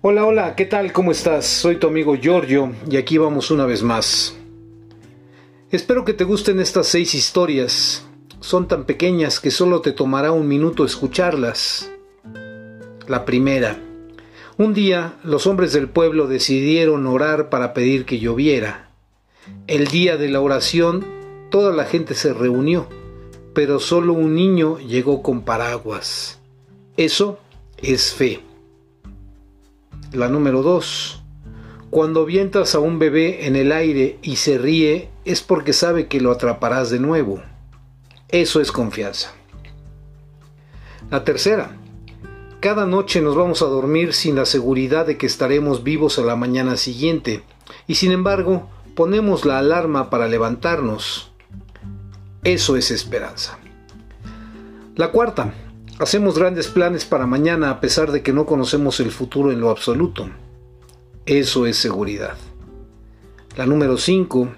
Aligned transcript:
Hola, 0.00 0.26
hola, 0.26 0.54
¿qué 0.54 0.64
tal? 0.64 0.92
¿Cómo 0.92 1.10
estás? 1.10 1.44
Soy 1.44 1.74
tu 1.74 1.88
amigo 1.88 2.14
Giorgio 2.14 2.72
y 2.88 2.96
aquí 2.96 3.18
vamos 3.18 3.50
una 3.50 3.66
vez 3.66 3.82
más. 3.82 4.38
Espero 5.72 6.04
que 6.04 6.12
te 6.12 6.22
gusten 6.22 6.60
estas 6.60 6.86
seis 6.86 7.16
historias. 7.16 8.06
Son 8.38 8.68
tan 8.68 8.84
pequeñas 8.84 9.40
que 9.40 9.50
solo 9.50 9.80
te 9.80 9.90
tomará 9.90 10.30
un 10.30 10.46
minuto 10.46 10.84
escucharlas. 10.84 11.90
La 13.08 13.24
primera. 13.24 13.76
Un 14.56 14.72
día 14.72 15.16
los 15.24 15.48
hombres 15.48 15.72
del 15.72 15.88
pueblo 15.88 16.28
decidieron 16.28 17.04
orar 17.08 17.50
para 17.50 17.74
pedir 17.74 18.04
que 18.04 18.20
lloviera. 18.20 18.92
El 19.66 19.88
día 19.88 20.16
de 20.16 20.28
la 20.28 20.40
oración 20.40 21.04
toda 21.50 21.74
la 21.74 21.86
gente 21.86 22.14
se 22.14 22.32
reunió, 22.32 22.86
pero 23.52 23.80
solo 23.80 24.12
un 24.12 24.36
niño 24.36 24.78
llegó 24.78 25.22
con 25.22 25.42
paraguas. 25.42 26.38
Eso 26.96 27.40
es 27.82 28.14
fe. 28.14 28.42
La 30.12 30.30
número 30.30 30.62
2. 30.62 31.22
Cuando 31.90 32.22
avientas 32.22 32.74
a 32.74 32.78
un 32.78 32.98
bebé 32.98 33.46
en 33.46 33.56
el 33.56 33.72
aire 33.72 34.18
y 34.22 34.36
se 34.36 34.56
ríe 34.56 35.10
es 35.26 35.42
porque 35.42 35.74
sabe 35.74 36.06
que 36.06 36.20
lo 36.20 36.32
atraparás 36.32 36.88
de 36.88 36.98
nuevo. 36.98 37.42
Eso 38.30 38.62
es 38.62 38.72
confianza. 38.72 39.34
La 41.10 41.24
tercera. 41.24 41.76
Cada 42.60 42.86
noche 42.86 43.20
nos 43.20 43.36
vamos 43.36 43.60
a 43.60 43.66
dormir 43.66 44.14
sin 44.14 44.34
la 44.34 44.46
seguridad 44.46 45.06
de 45.06 45.18
que 45.18 45.26
estaremos 45.26 45.84
vivos 45.84 46.18
a 46.18 46.22
la 46.22 46.36
mañana 46.36 46.78
siguiente 46.78 47.42
y 47.86 47.96
sin 47.96 48.10
embargo 48.10 48.70
ponemos 48.94 49.44
la 49.44 49.58
alarma 49.58 50.08
para 50.08 50.26
levantarnos. 50.26 51.32
Eso 52.44 52.76
es 52.76 52.90
esperanza. 52.90 53.58
La 54.96 55.12
cuarta. 55.12 55.52
Hacemos 55.98 56.38
grandes 56.38 56.68
planes 56.68 57.04
para 57.04 57.26
mañana 57.26 57.70
a 57.70 57.80
pesar 57.80 58.12
de 58.12 58.22
que 58.22 58.32
no 58.32 58.46
conocemos 58.46 59.00
el 59.00 59.10
futuro 59.10 59.50
en 59.50 59.60
lo 59.60 59.68
absoluto. 59.68 60.30
Eso 61.26 61.66
es 61.66 61.76
seguridad. 61.76 62.36
La 63.56 63.66
número 63.66 63.98
5. 63.98 64.48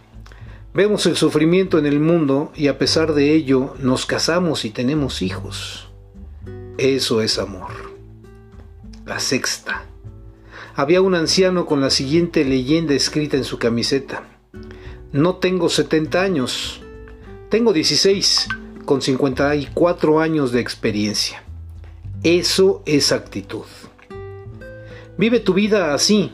Vemos 0.74 1.06
el 1.06 1.16
sufrimiento 1.16 1.78
en 1.78 1.86
el 1.86 1.98
mundo 1.98 2.52
y 2.54 2.66
a 2.66 2.76
pesar 2.76 3.14
de 3.14 3.32
ello 3.32 3.74
nos 3.80 4.04
casamos 4.04 4.66
y 4.66 4.70
tenemos 4.70 5.22
hijos. 5.22 5.88
Eso 6.76 7.22
es 7.22 7.38
amor. 7.38 7.70
La 9.06 9.18
sexta. 9.18 9.86
Había 10.74 11.00
un 11.00 11.14
anciano 11.14 11.64
con 11.64 11.80
la 11.80 11.88
siguiente 11.88 12.44
leyenda 12.44 12.92
escrita 12.92 13.38
en 13.38 13.44
su 13.44 13.58
camiseta. 13.58 14.24
No 15.12 15.36
tengo 15.36 15.70
70 15.70 16.20
años. 16.20 16.82
Tengo 17.48 17.72
16 17.72 18.48
con 18.90 19.02
54 19.02 20.18
años 20.18 20.50
de 20.50 20.58
experiencia. 20.58 21.44
Eso 22.24 22.82
es 22.86 23.12
actitud. 23.12 23.66
Vive 25.16 25.38
tu 25.38 25.54
vida 25.54 25.94
así, 25.94 26.32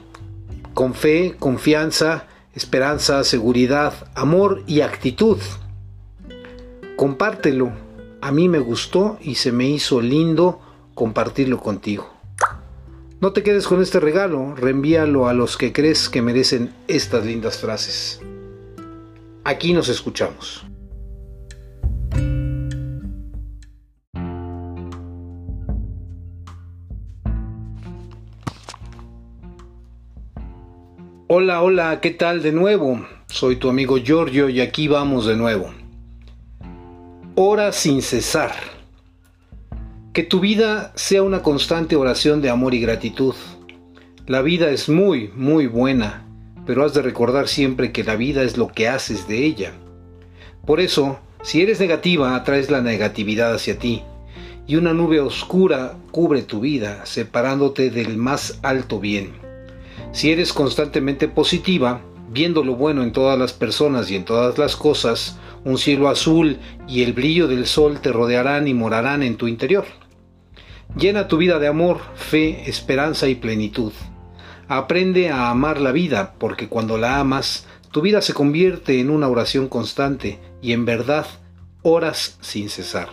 con 0.72 0.94
fe, 0.94 1.36
confianza, 1.38 2.28
esperanza, 2.54 3.24
seguridad, 3.24 3.92
amor 4.14 4.62
y 4.66 4.80
actitud. 4.80 5.36
Compártelo. 6.96 7.72
A 8.22 8.32
mí 8.32 8.48
me 8.48 8.60
gustó 8.60 9.18
y 9.20 9.34
se 9.34 9.52
me 9.52 9.68
hizo 9.68 10.00
lindo 10.00 10.58
compartirlo 10.94 11.60
contigo. 11.60 12.08
No 13.20 13.34
te 13.34 13.42
quedes 13.42 13.66
con 13.66 13.82
este 13.82 14.00
regalo, 14.00 14.54
reenvíalo 14.54 15.28
a 15.28 15.34
los 15.34 15.58
que 15.58 15.74
crees 15.74 16.08
que 16.08 16.22
merecen 16.22 16.72
estas 16.88 17.26
lindas 17.26 17.58
frases. 17.58 18.22
Aquí 19.44 19.74
nos 19.74 19.90
escuchamos. 19.90 20.64
Hola, 31.38 31.60
hola, 31.60 32.00
¿qué 32.00 32.12
tal 32.12 32.42
de 32.42 32.50
nuevo? 32.50 33.06
Soy 33.26 33.56
tu 33.56 33.68
amigo 33.68 33.98
Giorgio 33.98 34.48
y 34.48 34.62
aquí 34.62 34.88
vamos 34.88 35.26
de 35.26 35.36
nuevo. 35.36 35.70
Ora 37.34 37.72
sin 37.72 38.00
cesar. 38.00 38.54
Que 40.14 40.22
tu 40.22 40.40
vida 40.40 40.92
sea 40.94 41.22
una 41.22 41.42
constante 41.42 41.94
oración 41.94 42.40
de 42.40 42.48
amor 42.48 42.72
y 42.72 42.80
gratitud. 42.80 43.34
La 44.26 44.40
vida 44.40 44.70
es 44.70 44.88
muy, 44.88 45.30
muy 45.36 45.66
buena, 45.66 46.26
pero 46.64 46.86
has 46.86 46.94
de 46.94 47.02
recordar 47.02 47.48
siempre 47.48 47.92
que 47.92 48.02
la 48.02 48.16
vida 48.16 48.42
es 48.42 48.56
lo 48.56 48.68
que 48.68 48.88
haces 48.88 49.28
de 49.28 49.44
ella. 49.44 49.74
Por 50.64 50.80
eso, 50.80 51.18
si 51.42 51.60
eres 51.60 51.80
negativa, 51.80 52.34
atraes 52.34 52.70
la 52.70 52.80
negatividad 52.80 53.52
hacia 53.52 53.78
ti, 53.78 54.02
y 54.66 54.76
una 54.76 54.94
nube 54.94 55.20
oscura 55.20 55.98
cubre 56.12 56.40
tu 56.40 56.60
vida, 56.60 57.04
separándote 57.04 57.90
del 57.90 58.16
más 58.16 58.58
alto 58.62 59.00
bien. 59.00 59.45
Si 60.12 60.30
eres 60.30 60.52
constantemente 60.52 61.28
positiva, 61.28 62.00
viendo 62.30 62.64
lo 62.64 62.74
bueno 62.74 63.02
en 63.02 63.12
todas 63.12 63.38
las 63.38 63.52
personas 63.52 64.10
y 64.10 64.16
en 64.16 64.24
todas 64.24 64.58
las 64.58 64.76
cosas, 64.76 65.38
un 65.64 65.78
cielo 65.78 66.08
azul 66.08 66.58
y 66.88 67.02
el 67.02 67.12
brillo 67.12 67.48
del 67.48 67.66
sol 67.66 68.00
te 68.00 68.12
rodearán 68.12 68.68
y 68.68 68.74
morarán 68.74 69.22
en 69.22 69.36
tu 69.36 69.48
interior. 69.48 69.84
Llena 70.96 71.28
tu 71.28 71.36
vida 71.36 71.58
de 71.58 71.66
amor, 71.66 72.00
fe, 72.14 72.68
esperanza 72.68 73.28
y 73.28 73.34
plenitud. 73.34 73.92
Aprende 74.68 75.30
a 75.30 75.50
amar 75.50 75.80
la 75.80 75.92
vida, 75.92 76.34
porque 76.38 76.68
cuando 76.68 76.96
la 76.96 77.20
amas, 77.20 77.66
tu 77.90 78.00
vida 78.00 78.20
se 78.22 78.34
convierte 78.34 79.00
en 79.00 79.10
una 79.10 79.28
oración 79.28 79.68
constante 79.68 80.38
y 80.62 80.72
en 80.72 80.84
verdad 80.84 81.26
oras 81.82 82.38
sin 82.40 82.68
cesar. 82.68 83.08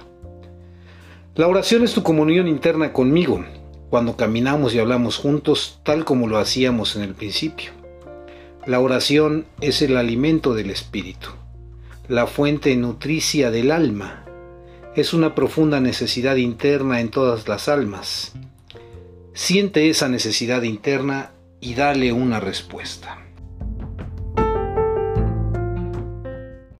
La 1.35 1.47
oración 1.47 1.83
es 1.83 1.93
tu 1.93 2.03
comunión 2.03 2.47
interna 2.47 2.93
conmigo, 2.93 3.43
cuando 3.93 4.17
caminamos 4.17 4.73
y 4.73 4.79
hablamos 4.79 5.17
juntos 5.17 5.79
tal 5.83 6.03
como 6.03 6.27
lo 6.27 6.39
hacíamos 6.39 6.95
en 6.95 7.03
el 7.03 7.13
principio. 7.13 7.73
La 8.65 8.79
oración 8.79 9.45
es 9.61 9.83
el 9.83 9.97
alimento 9.97 10.55
del 10.55 10.71
espíritu, 10.71 11.29
la 12.07 12.25
fuente 12.25 12.75
nutricia 12.75 13.51
del 13.51 13.69
alma. 13.69 14.25
Es 14.95 15.13
una 15.13 15.35
profunda 15.35 15.79
necesidad 15.79 16.37
interna 16.37 17.01
en 17.01 17.11
todas 17.11 17.47
las 17.47 17.69
almas. 17.69 18.33
Siente 19.35 19.87
esa 19.91 20.09
necesidad 20.09 20.63
interna 20.63 21.29
y 21.61 21.75
dale 21.75 22.11
una 22.13 22.39
respuesta. 22.39 23.19